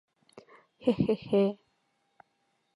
Хе-хе-хе!.. 0.85 1.43